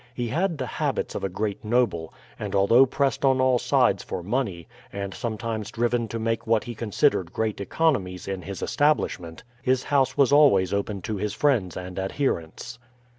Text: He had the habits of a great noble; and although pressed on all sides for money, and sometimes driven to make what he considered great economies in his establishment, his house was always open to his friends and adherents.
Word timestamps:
He 0.15 0.29
had 0.29 0.57
the 0.57 0.65
habits 0.65 1.13
of 1.13 1.23
a 1.23 1.29
great 1.29 1.63
noble; 1.63 2.11
and 2.39 2.55
although 2.55 2.87
pressed 2.87 3.23
on 3.23 3.39
all 3.39 3.59
sides 3.59 4.01
for 4.01 4.23
money, 4.23 4.67
and 4.91 5.13
sometimes 5.13 5.69
driven 5.69 6.07
to 6.07 6.17
make 6.17 6.47
what 6.47 6.63
he 6.63 6.73
considered 6.73 7.31
great 7.31 7.61
economies 7.61 8.27
in 8.27 8.41
his 8.41 8.63
establishment, 8.63 9.43
his 9.61 9.83
house 9.83 10.17
was 10.17 10.31
always 10.31 10.73
open 10.73 11.03
to 11.03 11.17
his 11.17 11.33
friends 11.35 11.77
and 11.77 11.99
adherents. 11.99 12.79